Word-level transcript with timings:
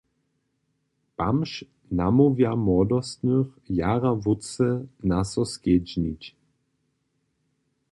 Bamž 1.17 1.65
namołwja 1.91 2.55
młodostnych, 2.55 3.47
jara 3.69 4.13
wótře 4.15 4.85
na 5.03 5.23
so 5.23 5.45
skedźnić. 5.45 6.35